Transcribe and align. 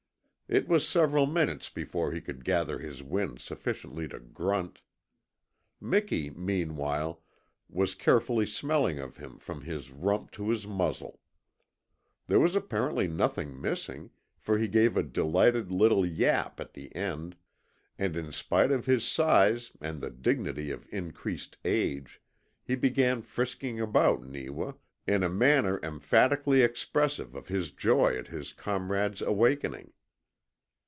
It 0.53 0.67
was 0.67 0.85
several 0.85 1.27
minutes 1.27 1.69
before 1.69 2.11
he 2.11 2.19
could 2.19 2.43
gather 2.43 2.77
his 2.77 3.01
wind 3.01 3.39
sufficiently 3.39 4.09
to 4.09 4.19
grunt. 4.19 4.81
Miki, 5.79 6.29
meanwhile, 6.29 7.23
was 7.69 7.95
carefully 7.95 8.45
smelling 8.45 8.99
of 8.99 9.15
him 9.15 9.37
from 9.37 9.61
his 9.61 9.91
rump 9.91 10.29
to 10.31 10.49
his 10.49 10.67
muzzle. 10.67 11.21
There 12.27 12.41
was 12.41 12.53
apparently 12.53 13.07
nothing 13.07 13.61
missing, 13.61 14.09
for 14.37 14.57
he 14.57 14.67
gave 14.67 14.97
a 14.97 15.03
delighted 15.03 15.71
little 15.71 16.05
yap 16.05 16.59
at 16.59 16.73
the 16.73 16.93
end, 16.93 17.37
and, 17.97 18.17
in 18.17 18.33
spite 18.33 18.73
of 18.73 18.85
his 18.85 19.05
size 19.07 19.71
and 19.79 20.01
the 20.01 20.09
dignity 20.09 20.69
of 20.69 20.85
increased 20.91 21.57
age, 21.63 22.21
he 22.61 22.75
began 22.75 23.21
frisking 23.21 23.79
about 23.79 24.21
Neewa 24.23 24.73
In 25.07 25.23
a 25.23 25.29
manner 25.29 25.79
emphatically 25.81 26.61
expressive 26.61 27.35
of 27.35 27.47
his 27.47 27.71
joy 27.71 28.17
at 28.17 28.27
his 28.27 28.51
comrade's 28.51 29.21
awakening. 29.21 29.93